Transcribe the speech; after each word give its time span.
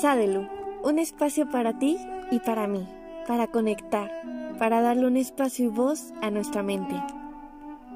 Sadelu, 0.00 0.48
un 0.82 0.98
espacio 0.98 1.48
para 1.48 1.78
ti 1.78 1.98
y 2.30 2.40
para 2.40 2.66
mí, 2.66 2.88
para 3.28 3.46
conectar, 3.46 4.10
para 4.58 4.80
darle 4.80 5.06
un 5.06 5.16
espacio 5.16 5.66
y 5.66 5.68
voz 5.68 6.12
a 6.20 6.30
nuestra 6.30 6.62
mente. 6.62 7.00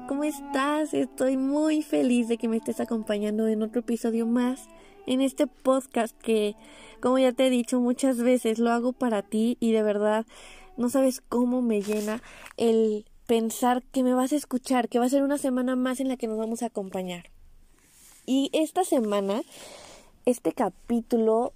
¿Cómo 0.07 0.23
estás? 0.23 0.93
Estoy 0.93 1.35
muy 1.35 1.83
feliz 1.83 2.29
de 2.29 2.37
que 2.37 2.47
me 2.47 2.57
estés 2.57 2.79
acompañando 2.79 3.47
en 3.47 3.61
otro 3.61 3.81
episodio 3.81 4.25
más 4.25 4.67
en 5.07 5.21
este 5.21 5.45
podcast 5.45 6.17
que, 6.17 6.55
como 7.01 7.19
ya 7.19 7.33
te 7.33 7.47
he 7.47 7.49
dicho 7.49 7.79
muchas 7.81 8.17
veces, 8.19 8.59
lo 8.59 8.71
hago 8.71 8.93
para 8.93 9.21
ti 9.21 9.57
y 9.59 9.73
de 9.73 9.83
verdad 9.83 10.25
no 10.77 10.89
sabes 10.89 11.21
cómo 11.27 11.61
me 11.61 11.81
llena 11.81 12.21
el 12.55 13.05
pensar 13.27 13.83
que 13.91 14.03
me 14.03 14.13
vas 14.13 14.31
a 14.31 14.37
escuchar, 14.37 14.87
que 14.87 14.99
va 14.99 15.05
a 15.05 15.09
ser 15.09 15.23
una 15.23 15.37
semana 15.37 15.75
más 15.75 15.99
en 15.99 16.07
la 16.07 16.17
que 16.17 16.27
nos 16.27 16.37
vamos 16.37 16.63
a 16.63 16.67
acompañar. 16.67 17.29
Y 18.25 18.49
esta 18.53 18.83
semana, 18.83 19.41
este 20.25 20.53
capítulo 20.53 21.53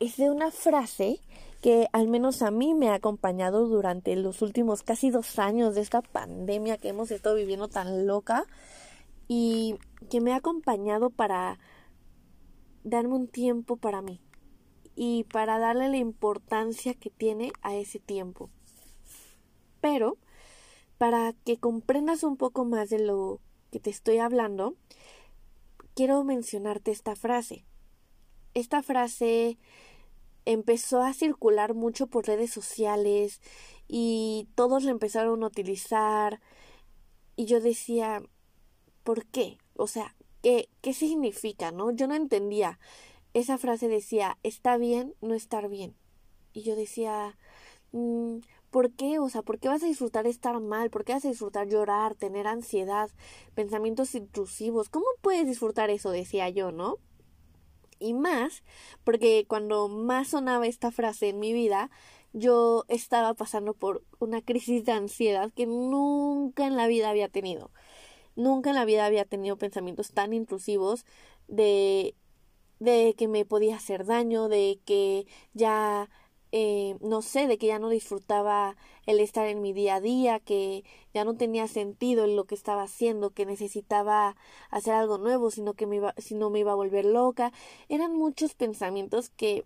es 0.00 0.16
de 0.16 0.30
una 0.30 0.50
frase 0.50 1.20
que 1.62 1.88
al 1.92 2.08
menos 2.08 2.42
a 2.42 2.50
mí 2.50 2.74
me 2.74 2.90
ha 2.90 2.94
acompañado 2.94 3.66
durante 3.66 4.14
los 4.16 4.42
últimos 4.42 4.82
casi 4.82 5.10
dos 5.10 5.38
años 5.38 5.74
de 5.74 5.80
esta 5.80 6.02
pandemia 6.02 6.76
que 6.76 6.88
hemos 6.88 7.10
estado 7.10 7.36
viviendo 7.36 7.68
tan 7.68 8.06
loca 8.06 8.44
y 9.28 9.76
que 10.10 10.20
me 10.20 10.32
ha 10.32 10.36
acompañado 10.36 11.10
para 11.10 11.58
darme 12.82 13.14
un 13.14 13.28
tiempo 13.28 13.76
para 13.76 14.02
mí 14.02 14.20
y 14.94 15.24
para 15.24 15.58
darle 15.58 15.88
la 15.88 15.96
importancia 15.96 16.94
que 16.94 17.10
tiene 17.10 17.52
a 17.62 17.74
ese 17.74 17.98
tiempo. 17.98 18.50
Pero, 19.80 20.18
para 20.98 21.32
que 21.44 21.58
comprendas 21.58 22.22
un 22.22 22.36
poco 22.36 22.64
más 22.64 22.90
de 22.90 22.98
lo 22.98 23.40
que 23.70 23.80
te 23.80 23.90
estoy 23.90 24.18
hablando, 24.18 24.74
quiero 25.94 26.22
mencionarte 26.24 26.90
esta 26.90 27.16
frase. 27.16 27.64
Esta 28.54 28.82
frase 28.82 29.58
empezó 30.44 31.02
a 31.02 31.12
circular 31.12 31.74
mucho 31.74 32.06
por 32.06 32.26
redes 32.26 32.50
sociales 32.50 33.40
y 33.88 34.48
todos 34.54 34.84
la 34.84 34.90
empezaron 34.90 35.42
a 35.42 35.46
utilizar 35.46 36.40
y 37.36 37.46
yo 37.46 37.60
decía, 37.60 38.22
¿por 39.02 39.26
qué? 39.26 39.58
O 39.76 39.86
sea, 39.86 40.14
¿qué, 40.42 40.68
qué 40.82 40.94
significa? 40.94 41.72
¿No? 41.72 41.90
Yo 41.90 42.06
no 42.06 42.14
entendía. 42.14 42.78
Esa 43.32 43.58
frase 43.58 43.88
decía, 43.88 44.38
está 44.42 44.76
bien 44.76 45.14
no 45.20 45.34
estar 45.34 45.68
bien. 45.68 45.96
Y 46.52 46.62
yo 46.62 46.76
decía, 46.76 47.36
mm, 47.92 48.38
¿por 48.70 48.92
qué? 48.92 49.18
O 49.18 49.28
sea, 49.28 49.42
¿por 49.42 49.58
qué 49.58 49.68
vas 49.68 49.82
a 49.82 49.86
disfrutar 49.86 50.26
estar 50.26 50.60
mal? 50.60 50.90
¿Por 50.90 51.04
qué 51.04 51.14
vas 51.14 51.24
a 51.24 51.28
disfrutar 51.28 51.68
llorar, 51.68 52.14
tener 52.14 52.46
ansiedad, 52.46 53.10
pensamientos 53.54 54.14
intrusivos? 54.14 54.88
¿Cómo 54.88 55.06
puedes 55.20 55.46
disfrutar 55.46 55.90
eso? 55.90 56.10
decía 56.10 56.48
yo, 56.50 56.70
¿no? 56.70 56.98
Y 57.98 58.14
más, 58.14 58.62
porque 59.04 59.44
cuando 59.48 59.88
más 59.88 60.28
sonaba 60.28 60.66
esta 60.66 60.90
frase 60.90 61.28
en 61.28 61.40
mi 61.40 61.52
vida, 61.52 61.90
yo 62.32 62.84
estaba 62.88 63.34
pasando 63.34 63.74
por 63.74 64.02
una 64.18 64.42
crisis 64.42 64.84
de 64.84 64.92
ansiedad 64.92 65.52
que 65.54 65.66
nunca 65.66 66.66
en 66.66 66.76
la 66.76 66.86
vida 66.86 67.10
había 67.10 67.28
tenido. 67.28 67.70
Nunca 68.36 68.70
en 68.70 68.76
la 68.76 68.84
vida 68.84 69.06
había 69.06 69.24
tenido 69.24 69.56
pensamientos 69.56 70.12
tan 70.12 70.32
intrusivos 70.32 71.06
de 71.48 72.14
de 72.80 73.14
que 73.16 73.28
me 73.28 73.44
podía 73.44 73.76
hacer 73.76 74.04
daño, 74.04 74.48
de 74.48 74.80
que 74.84 75.26
ya 75.54 76.10
eh, 76.56 76.96
no 77.00 77.20
sé, 77.20 77.48
de 77.48 77.58
que 77.58 77.66
ya 77.66 77.80
no 77.80 77.88
disfrutaba 77.88 78.76
el 79.06 79.18
estar 79.18 79.48
en 79.48 79.60
mi 79.60 79.72
día 79.72 79.96
a 79.96 80.00
día, 80.00 80.38
que 80.38 80.84
ya 81.12 81.24
no 81.24 81.34
tenía 81.36 81.66
sentido 81.66 82.24
en 82.24 82.36
lo 82.36 82.44
que 82.44 82.54
estaba 82.54 82.84
haciendo, 82.84 83.30
que 83.30 83.44
necesitaba 83.44 84.36
hacer 84.70 84.94
algo 84.94 85.18
nuevo, 85.18 85.50
sino 85.50 85.74
que 85.74 85.86
me 85.86 85.96
iba, 85.96 86.14
si 86.16 86.36
no 86.36 86.50
me 86.50 86.60
iba 86.60 86.70
a 86.70 86.76
volver 86.76 87.06
loca. 87.06 87.52
Eran 87.88 88.12
muchos 88.14 88.54
pensamientos 88.54 89.30
que 89.30 89.64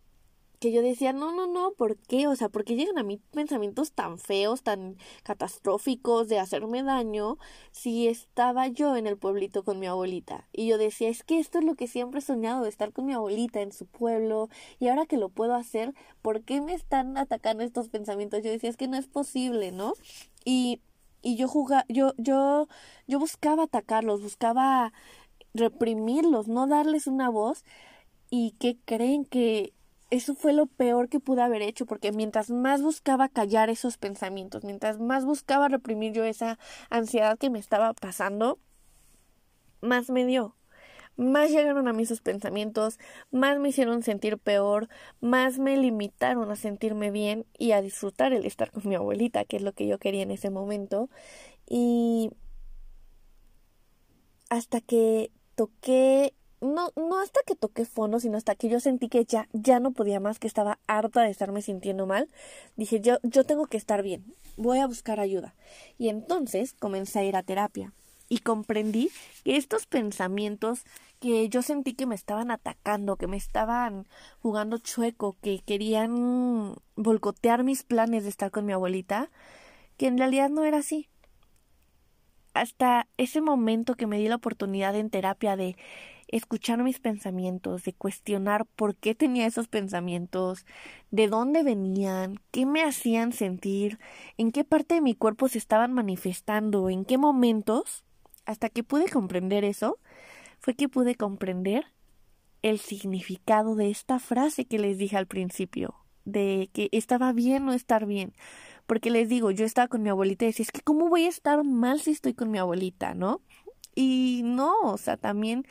que 0.59 0.73
yo 0.73 0.83
decía, 0.83 1.13
no, 1.13 1.33
no, 1.33 1.47
no, 1.47 1.73
¿por 1.73 1.97
qué? 1.97 2.27
O 2.27 2.35
sea, 2.37 2.49
¿por 2.49 2.65
qué 2.65 2.75
llegan 2.75 2.99
a 2.99 3.03
mí 3.03 3.21
pensamientos 3.33 3.93
tan 3.93 4.19
feos, 4.19 4.63
tan 4.63 4.97
catastróficos 5.23 6.29
de 6.29 6.39
hacerme 6.39 6.83
daño 6.83 7.39
si 7.71 8.09
estaba 8.09 8.67
yo 8.67 8.97
en 8.97 9.07
el 9.07 9.17
pueblito 9.17 9.65
con 9.65 9.79
mi 9.79 9.87
abuelita? 9.87 10.49
Y 10.53 10.67
yo 10.67 10.79
decía, 10.79 11.09
es 11.09 11.23
que 11.23 11.39
esto 11.39 11.59
es 11.59 11.65
lo 11.65 11.75
que 11.75 11.87
siempre 11.87 12.19
he 12.19 12.23
soñado, 12.23 12.65
de 12.65 12.69
estar 12.69 12.93
con 12.93 13.07
mi 13.07 13.13
abuelita 13.13 13.61
en 13.61 13.73
su 13.73 13.87
pueblo, 13.87 14.49
y 14.81 14.89
ahora 14.89 15.07
que 15.07 15.17
lo 15.17 15.29
puedo 15.29 15.55
hacer, 15.55 15.95
¿por 16.23 16.43
qué 16.43 16.61
me 16.61 16.75
están 16.75 17.17
atacando 17.17 17.63
estos 17.63 17.89
pensamientos? 17.89 18.43
Yo 18.43 18.51
decía, 18.51 18.71
es 18.71 18.77
que 18.77 18.89
no 18.89 18.97
es 18.97 19.07
posible, 19.07 19.71
¿no? 19.71 19.95
Y, 20.45 20.81
y 21.23 21.37
yo 21.37 21.49
jugaba, 21.49 21.85
yo, 21.89 22.15
yo, 22.17 22.69
yo 23.07 23.19
buscaba 23.19 23.65
atacarlos, 23.65 24.23
buscaba 24.23 24.93
reprimirlos, 25.55 26.49
no 26.49 26.67
darles 26.67 27.07
una 27.07 27.29
voz, 27.31 27.65
y 28.31 28.53
que 28.59 28.77
creen 28.85 29.25
que 29.25 29.73
eso 30.11 30.35
fue 30.35 30.53
lo 30.53 30.67
peor 30.67 31.09
que 31.09 31.21
pude 31.21 31.43
haber 31.43 31.63
hecho, 31.63 31.87
porque 31.87 32.13
mientras 32.13 32.51
más 32.51 32.83
buscaba 32.83 33.29
callar 33.29 33.69
esos 33.71 33.99
pensamientos, 33.99 34.65
mientras 34.65 34.99
más 34.99 35.25
buscaba 35.25 35.69
reprimir 35.69 36.13
yo 36.13 36.25
esa 36.25 36.59
ansiedad 36.91 37.39
que 37.39 37.51
me 37.51 37.59
estaba 37.59 37.93
pasando, 37.93 38.59
más 39.81 40.11
me 40.11 40.25
dio. 40.25 40.55
Más 41.17 41.51
llegaron 41.51 41.89
a 41.89 41.93
mí 41.93 42.05
esos 42.05 42.21
pensamientos, 42.21 42.99
más 43.33 43.59
me 43.59 43.71
hicieron 43.71 44.03
sentir 44.05 44.39
peor, 44.39 44.89
más 45.21 45.59
me 45.59 45.77
limitaron 45.77 46.51
a 46.53 46.57
sentirme 46.57 47.11
bien 47.11 47.45
y 47.59 47.73
a 47.73 47.83
disfrutar 47.83 48.33
el 48.33 48.47
estar 48.47 48.71
con 48.71 48.89
mi 48.89 48.95
abuelita, 48.95 49.45
que 49.45 49.57
es 49.57 49.63
lo 49.63 49.73
que 49.73 49.89
yo 49.89 49.99
quería 49.99 50.23
en 50.23 50.31
ese 50.31 50.49
momento. 50.49 51.11
Y 51.69 52.31
hasta 54.49 54.81
que 54.81 55.33
toqué 55.57 56.35
no, 56.79 56.93
no 57.09 57.19
hasta 57.21 57.41
que 57.45 57.57
toqué 57.57 57.85
fondo, 57.85 58.21
sino 58.21 58.37
hasta 58.37 58.55
que 58.55 58.69
yo 58.69 58.79
sentí 58.79 59.09
que 59.09 59.25
ya, 59.25 59.49
ya 59.53 59.81
no 59.81 59.91
podía 59.91 60.21
más, 60.21 60.39
que 60.39 60.47
estaba 60.47 60.79
harta 60.87 61.23
de 61.23 61.31
estarme 61.31 61.61
sintiendo 61.61 62.07
mal, 62.07 62.29
dije 62.77 63.01
yo, 63.01 63.19
yo 63.25 63.45
tengo 63.45 63.67
que 63.67 63.77
estar 63.77 64.03
bien, 64.03 64.25
voy 64.57 64.79
a 64.79 64.87
buscar 64.87 65.19
ayuda. 65.19 65.55
Y 65.99 66.09
entonces 66.09 66.75
comencé 66.75 67.19
a 67.19 67.25
ir 67.25 67.37
a 67.37 67.43
terapia 67.43 67.93
y 68.29 68.39
comprendí 68.39 69.11
que 69.43 69.57
estos 69.57 69.87
pensamientos 69.87 70.85
que 71.19 71.49
yo 71.49 71.63
sentí 71.63 71.95
que 71.95 72.07
me 72.07 72.15
estaban 72.15 72.53
atacando, 72.53 73.17
que 73.17 73.27
me 73.27 73.37
estaban 73.37 74.07
jugando 74.41 74.79
chueco, 74.79 75.37
que 75.43 75.59
querían 75.59 76.77
volcotear 76.95 77.65
mis 77.65 77.83
planes 77.83 78.23
de 78.23 78.31
estar 78.31 78.53
con 78.53 78.67
mi 78.67 78.73
abuelita, 78.73 79.31
que 79.97 80.07
en 80.07 80.17
realidad 80.17 80.49
no 80.49 80.65
era 80.65 80.79
así. 80.79 81.09
Hasta 82.55 83.09
ese 83.17 83.41
momento 83.41 83.95
que 83.95 84.07
me 84.07 84.19
di 84.19 84.29
la 84.29 84.37
oportunidad 84.37 84.95
en 84.95 85.11
terapia 85.11 85.57
de 85.57 85.77
escuchar 86.29 86.83
mis 86.83 87.01
pensamientos, 87.01 87.85
de 87.85 87.93
cuestionar 87.93 88.67
por 88.67 88.95
qué 88.95 89.15
tenía 89.15 89.47
esos 89.47 89.69
pensamientos, 89.69 90.67
de 91.11 91.29
dónde 91.29 91.63
venían, 91.63 92.41
qué 92.51 92.67
me 92.67 92.83
hacían 92.83 93.33
sentir, 93.33 93.99
en 94.37 94.53
qué 94.53 94.65
parte 94.65 94.97
de 94.97 95.01
mi 95.01 95.15
cuerpo 95.15 95.49
se 95.49 95.59
estaban 95.59 95.93
manifestando, 95.93 96.91
en 96.91 97.05
qué 97.05 97.19
momentos, 97.19 98.05
hasta 98.45 98.69
que 98.69 98.83
pude 98.83 99.09
comprender 99.09 99.65
eso, 99.65 99.99
fue 100.59 100.75
que 100.75 100.89
pude 100.89 101.15
comprender 101.15 101.87
el 102.63 102.79
significado 102.79 103.75
de 103.75 103.91
esta 103.91 104.19
frase 104.19 104.65
que 104.65 104.79
les 104.79 104.99
dije 104.99 105.17
al 105.17 105.27
principio, 105.27 105.95
de 106.25 106.69
que 106.73 106.89
estaba 106.93 107.33
bien 107.33 107.69
o 107.69 107.73
estar 107.73 108.07
bien. 108.07 108.35
Porque 108.87 109.11
les 109.11 109.29
digo, 109.29 109.51
yo 109.51 109.65
estaba 109.65 109.89
con 109.89 110.03
mi 110.03 110.09
abuelita 110.09 110.45
y 110.45 110.49
decía, 110.49 110.65
es 110.65 110.73
que 110.73 110.81
cómo 110.81 111.09
voy 111.09 111.25
a 111.25 111.29
estar 111.29 111.63
mal 111.63 112.01
si 112.01 112.11
estoy 112.11 112.35
con 112.35 112.51
mi 112.51 112.59
abuelita, 112.59 113.15
¿no? 113.15 113.43
Y 113.95 114.43
no, 114.45 114.75
o 114.83 114.97
sea, 114.97 115.17
también 115.17 115.67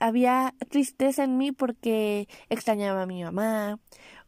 había 0.00 0.54
tristeza 0.68 1.24
en 1.24 1.38
mí 1.38 1.52
porque 1.52 2.28
extrañaba 2.48 3.02
a 3.02 3.06
mi 3.06 3.22
mamá, 3.22 3.78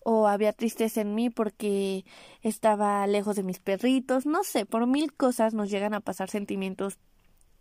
o 0.04 0.26
había 0.26 0.52
tristeza 0.52 1.00
en 1.00 1.14
mí 1.14 1.30
porque 1.30 2.04
estaba 2.42 3.06
lejos 3.06 3.36
de 3.36 3.42
mis 3.42 3.58
perritos, 3.58 4.26
no 4.26 4.44
sé, 4.44 4.64
por 4.64 4.86
mil 4.86 5.12
cosas 5.12 5.54
nos 5.54 5.70
llegan 5.70 5.94
a 5.94 6.00
pasar 6.00 6.30
sentimientos 6.30 6.98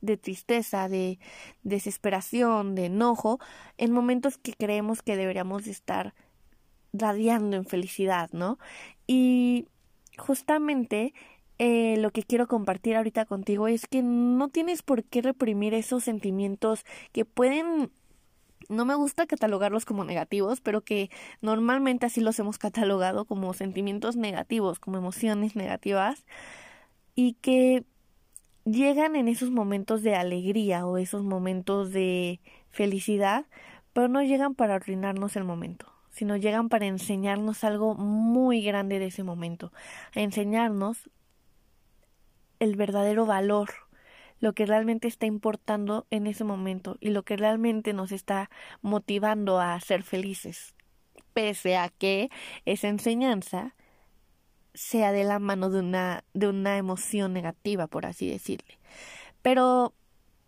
de 0.01 0.17
tristeza, 0.17 0.87
de 0.87 1.19
desesperación, 1.63 2.75
de 2.75 2.85
enojo, 2.85 3.39
en 3.77 3.91
momentos 3.91 4.37
que 4.37 4.53
creemos 4.53 5.01
que 5.01 5.17
deberíamos 5.17 5.67
estar 5.67 6.13
radiando 6.93 7.57
en 7.57 7.65
felicidad, 7.65 8.29
¿no? 8.31 8.59
Y 9.07 9.67
justamente 10.17 11.13
eh, 11.59 11.97
lo 11.97 12.11
que 12.11 12.23
quiero 12.23 12.47
compartir 12.47 12.95
ahorita 12.95 13.25
contigo 13.25 13.67
es 13.67 13.87
que 13.87 14.01
no 14.03 14.49
tienes 14.49 14.83
por 14.83 15.03
qué 15.03 15.21
reprimir 15.21 15.73
esos 15.73 16.03
sentimientos 16.03 16.85
que 17.11 17.25
pueden 17.25 17.91
no 18.69 18.85
me 18.85 18.95
gusta 18.95 19.27
catalogarlos 19.27 19.85
como 19.85 20.03
negativos, 20.03 20.61
pero 20.61 20.81
que 20.81 21.09
normalmente 21.41 22.05
así 22.05 22.21
los 22.21 22.37
hemos 22.39 22.57
catalogado 22.57 23.25
como 23.25 23.53
sentimientos 23.53 24.15
negativos, 24.15 24.79
como 24.79 24.97
emociones 24.97 25.55
negativas, 25.55 26.25
y 27.15 27.33
que 27.35 27.85
llegan 28.65 29.15
en 29.15 29.27
esos 29.27 29.51
momentos 29.51 30.03
de 30.03 30.15
alegría 30.15 30.85
o 30.85 30.97
esos 30.97 31.23
momentos 31.23 31.91
de 31.91 32.41
felicidad, 32.69 33.45
pero 33.93 34.09
no 34.09 34.21
llegan 34.21 34.53
para 34.55 34.75
arruinarnos 34.75 35.35
el 35.35 35.45
momento, 35.45 35.87
sino 36.09 36.35
llegan 36.35 36.67
para 36.69 36.85
enseñarnos 36.87 37.63
algo 37.63 37.95
muy 37.95 38.61
grande 38.61 38.99
de 38.99 39.07
ese 39.07 39.23
momento, 39.23 39.71
a 40.13 40.19
enseñarnos 40.19 41.09
el 42.59 42.75
verdadero 42.75 43.25
valor 43.25 43.69
lo 44.39 44.53
que 44.53 44.65
realmente 44.65 45.07
está 45.07 45.25
importando 45.25 46.05
en 46.11 46.27
ese 46.27 46.43
momento 46.43 46.97
y 46.99 47.09
lo 47.09 47.23
que 47.23 47.37
realmente 47.37 47.93
nos 47.93 48.11
está 48.11 48.49
motivando 48.81 49.59
a 49.59 49.79
ser 49.79 50.03
felices. 50.03 50.75
pese 51.33 51.77
a 51.77 51.89
que 51.89 52.31
esa 52.65 52.87
enseñanza 52.87 53.75
sea 54.73 55.11
de 55.11 55.23
la 55.23 55.37
mano 55.37 55.69
de 55.69 55.79
una, 55.81 56.23
de 56.33 56.47
una 56.47 56.77
emoción 56.77 57.31
negativa, 57.33 57.85
por 57.85 58.07
así 58.07 58.27
decirle. 58.27 58.79
Pero 59.43 59.93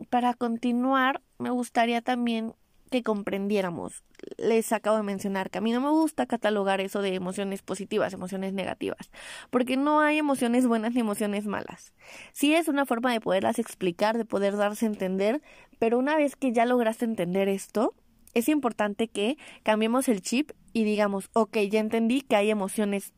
para 0.10 0.34
continuar, 0.34 1.22
me 1.38 1.52
gustaría 1.52 2.02
también 2.02 2.54
que 2.90 3.04
comprendiéramos. 3.04 4.04
Les 4.38 4.72
acabo 4.72 4.98
de 4.98 5.04
mencionar 5.04 5.50
que 5.50 5.60
a 5.60 5.62
mí 5.62 5.72
no 5.72 5.82
me 5.82 5.90
gusta 5.90 6.26
catalogar 6.26 6.82
eso 6.82 7.02
de 7.02 7.16
emociones 7.16 7.62
positivas, 7.62 8.14
emociones 8.14 8.54
negativas, 8.54 9.12
porque 9.50 9.78
no 9.78 10.02
hay 10.02 10.18
emociones 10.18 10.68
buenas 10.68 10.94
ni 10.94 11.02
emociones 11.02 11.46
malas. 11.46 11.94
Sí 12.34 12.54
es 12.54 12.68
una 12.68 12.86
forma 12.86 13.14
de 13.14 13.22
poderlas 13.22 13.60
explicar, 13.60 14.18
de 14.18 14.26
poder 14.26 14.58
darse 14.58 14.86
a 14.86 14.90
entender, 14.90 15.42
pero 15.80 15.98
una 15.98 16.16
vez 16.18 16.36
que 16.36 16.52
ya 16.52 16.66
lograste 16.66 17.06
entender 17.06 17.48
esto, 17.48 17.94
es 18.34 18.50
importante 18.50 19.08
que 19.08 19.38
cambiemos 19.64 20.08
el 20.10 20.22
chip 20.22 20.52
y 20.74 20.84
digamos, 20.84 21.30
ok, 21.34 21.58
ya 21.70 21.80
entendí 21.80 22.22
que 22.22 22.36
hay 22.36 22.52
emociones 22.52 23.14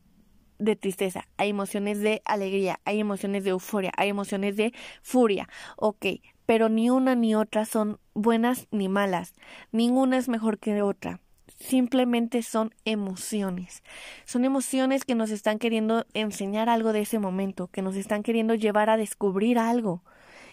de 0.58 0.76
tristeza, 0.76 1.28
hay 1.36 1.50
emociones 1.50 2.00
de 2.00 2.22
alegría, 2.24 2.80
hay 2.84 3.00
emociones 3.00 3.44
de 3.44 3.50
euforia, 3.50 3.92
hay 3.96 4.08
emociones 4.08 4.56
de 4.56 4.72
furia. 5.02 5.48
Ok, 5.76 6.06
pero 6.52 6.68
ni 6.68 6.90
una 6.90 7.14
ni 7.14 7.34
otra 7.34 7.64
son 7.64 7.98
buenas 8.12 8.68
ni 8.70 8.86
malas, 8.86 9.32
ninguna 9.70 10.18
es 10.18 10.28
mejor 10.28 10.58
que 10.58 10.82
otra. 10.82 11.18
Simplemente 11.58 12.42
son 12.42 12.74
emociones. 12.84 13.82
Son 14.26 14.44
emociones 14.44 15.06
que 15.06 15.14
nos 15.14 15.30
están 15.30 15.58
queriendo 15.58 16.04
enseñar 16.12 16.68
algo 16.68 16.92
de 16.92 17.00
ese 17.00 17.18
momento, 17.18 17.68
que 17.68 17.80
nos 17.80 17.96
están 17.96 18.22
queriendo 18.22 18.54
llevar 18.54 18.90
a 18.90 18.98
descubrir 18.98 19.58
algo. 19.58 20.02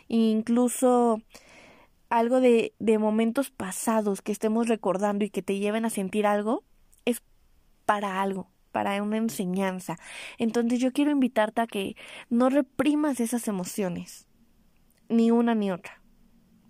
incluso 0.08 1.22
algo 2.10 2.40
de, 2.40 2.74
de 2.80 2.98
momentos 2.98 3.50
pasados 3.50 4.22
que 4.22 4.32
estemos 4.32 4.70
recordando 4.70 5.26
y 5.26 5.30
que 5.30 5.42
te 5.42 5.60
lleven 5.60 5.84
a 5.84 5.90
sentir 5.90 6.26
algo, 6.26 6.64
es 7.04 7.22
para 7.84 8.22
algo, 8.22 8.48
para 8.72 9.04
una 9.04 9.18
enseñanza. 9.18 9.98
Entonces 10.38 10.80
yo 10.80 10.94
quiero 10.94 11.12
invitarte 11.12 11.60
a 11.60 11.68
que 11.68 11.98
no 12.30 12.50
reprimas 12.50 13.20
esas 13.20 13.50
emociones 13.50 14.29
ni 15.10 15.32
una 15.32 15.56
ni 15.56 15.72
otra, 15.72 16.02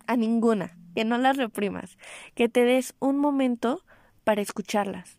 a 0.06 0.16
ninguna, 0.16 0.76
que 0.94 1.04
no 1.04 1.18
las 1.18 1.36
reprimas, 1.36 1.96
que 2.34 2.48
te 2.48 2.64
des 2.64 2.94
un 2.98 3.18
momento 3.18 3.84
para 4.24 4.40
escucharlas, 4.40 5.18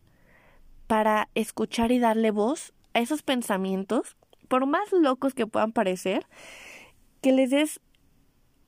para 0.87 1.29
escuchar 1.35 1.91
y 1.91 1.99
darle 1.99 2.31
voz 2.31 2.73
a 2.93 2.99
esos 2.99 3.23
pensamientos, 3.23 4.17
por 4.47 4.65
más 4.65 4.91
locos 4.91 5.33
que 5.33 5.47
puedan 5.47 5.71
parecer, 5.71 6.25
que 7.21 7.31
les 7.31 7.51
des 7.51 7.79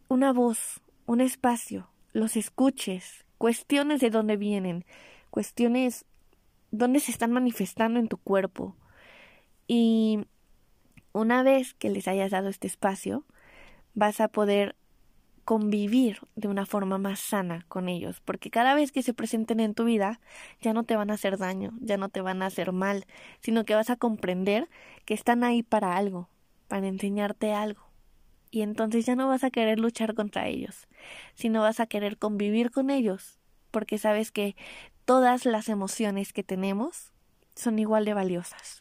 una 0.08 0.32
voz, 0.32 0.82
un 1.06 1.20
espacio, 1.20 1.90
los 2.14 2.38
escuches, 2.38 3.26
cuestiones 3.38 4.00
de 4.00 4.10
dónde 4.10 4.38
vienen, 4.38 4.86
cuestiones 5.30 6.06
dónde 6.72 7.00
se 7.00 7.12
están 7.12 7.32
manifestando 7.32 8.00
en 8.00 8.08
tu 8.08 8.18
cuerpo. 8.18 8.76
Y 9.68 10.26
una 11.12 11.44
vez 11.44 11.74
que 11.74 11.90
les 11.90 12.08
hayas 12.08 12.32
dado 12.32 12.50
este 12.50 12.68
espacio, 12.68 13.26
vas 13.94 14.22
a 14.22 14.28
poder 14.28 14.76
convivir 15.46 16.20
de 16.36 16.48
una 16.48 16.66
forma 16.66 16.98
más 16.98 17.20
sana 17.20 17.66
con 17.68 17.90
ellos, 17.90 18.22
porque 18.22 18.50
cada 18.50 18.74
vez 18.76 18.92
que 18.92 19.04
se 19.04 19.14
presenten 19.14 19.60
en 19.60 19.74
tu 19.74 19.84
vida 19.84 20.20
ya 20.62 20.74
no 20.74 20.84
te 20.84 20.96
van 20.96 21.12
a 21.12 21.16
hacer 21.16 21.38
daño, 21.38 21.74
ya 21.82 21.98
no 21.98 22.10
te 22.10 22.22
van 22.22 22.42
a 22.42 22.48
hacer 22.48 22.72
mal, 22.72 23.06
sino 23.42 23.66
que 23.66 23.76
vas 23.76 23.90
a 23.90 23.98
comprender 23.98 24.70
que 25.06 25.14
están 25.14 25.44
ahí 25.44 25.62
para 25.64 25.98
algo, 25.98 26.30
para 26.68 26.88
enseñarte 26.88 27.54
algo. 27.54 27.82
Y 28.52 28.62
entonces 28.62 29.06
ya 29.06 29.16
no 29.16 29.28
vas 29.28 29.44
a 29.44 29.52
querer 29.52 29.80
luchar 29.80 30.14
contra 30.14 30.48
ellos, 30.48 30.88
sino 31.34 31.62
vas 31.62 31.80
a 31.80 31.88
querer 31.88 32.18
convivir 32.18 32.72
con 32.72 32.90
ellos, 32.90 33.40
porque 33.72 33.98
sabes 33.98 34.32
que 34.32 34.56
todas 35.06 35.46
las 35.46 35.68
emociones 35.70 36.32
que 36.32 36.44
tenemos 36.44 37.12
son 37.56 37.80
igual 37.80 38.06
de 38.06 38.14
valiosas. 38.14 38.80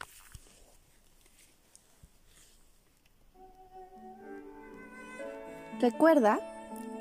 Recuerda 5.83 6.39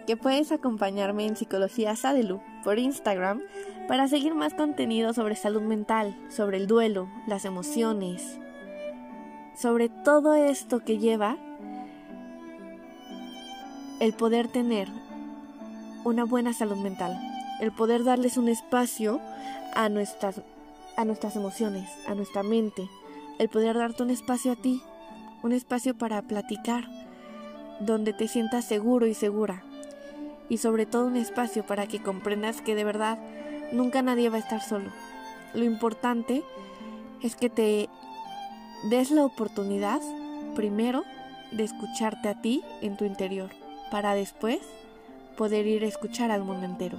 que 0.07 0.17
puedes 0.17 0.51
acompañarme 0.51 1.27
en 1.27 1.35
Psicología 1.35 1.95
Sadelu 1.95 2.41
por 2.63 2.79
Instagram 2.79 3.39
para 3.87 4.07
seguir 4.07 4.33
más 4.33 4.55
contenido 4.55 5.13
sobre 5.13 5.35
salud 5.35 5.61
mental, 5.61 6.17
sobre 6.29 6.57
el 6.57 6.65
duelo, 6.65 7.07
las 7.27 7.45
emociones, 7.45 8.39
sobre 9.55 9.89
todo 9.89 10.33
esto 10.33 10.79
que 10.79 10.97
lleva 10.97 11.37
el 13.99 14.13
poder 14.13 14.47
tener 14.47 14.87
una 16.03 16.23
buena 16.23 16.51
salud 16.51 16.77
mental, 16.77 17.21
el 17.59 17.71
poder 17.71 18.03
darles 18.03 18.35
un 18.37 18.49
espacio 18.49 19.21
a 19.75 19.89
nuestras, 19.89 20.41
a 20.97 21.05
nuestras 21.05 21.35
emociones, 21.35 21.87
a 22.07 22.15
nuestra 22.15 22.41
mente, 22.41 22.89
el 23.37 23.47
poder 23.47 23.77
darte 23.77 24.01
un 24.01 24.09
espacio 24.09 24.53
a 24.53 24.55
ti, 24.55 24.81
un 25.43 25.51
espacio 25.51 25.95
para 25.95 26.23
platicar, 26.23 27.00
donde 27.81 28.13
te 28.13 28.27
sientas 28.27 28.65
seguro 28.65 29.07
y 29.07 29.13
segura. 29.13 29.63
Y 30.49 30.57
sobre 30.57 30.85
todo 30.85 31.07
un 31.07 31.17
espacio 31.17 31.65
para 31.65 31.87
que 31.87 32.01
comprendas 32.01 32.61
que 32.61 32.75
de 32.75 32.83
verdad 32.83 33.17
nunca 33.71 34.01
nadie 34.01 34.29
va 34.29 34.37
a 34.37 34.41
estar 34.41 34.61
solo. 34.61 34.89
Lo 35.53 35.63
importante 35.63 36.43
es 37.21 37.35
que 37.35 37.49
te 37.49 37.89
des 38.89 39.11
la 39.11 39.25
oportunidad, 39.25 40.01
primero, 40.55 41.03
de 41.51 41.63
escucharte 41.63 42.29
a 42.29 42.41
ti 42.41 42.63
en 42.81 42.97
tu 42.97 43.05
interior, 43.05 43.49
para 43.91 44.15
después 44.15 44.59
poder 45.37 45.67
ir 45.67 45.83
a 45.83 45.87
escuchar 45.87 46.31
al 46.31 46.43
mundo 46.43 46.65
entero. 46.65 46.97